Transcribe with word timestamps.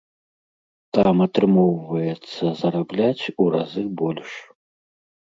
Там 0.97 1.19
атрымоўваецца 1.25 2.43
зарабляць 2.63 3.23
у 3.45 3.47
разы 3.57 3.83
больш. 4.01 4.31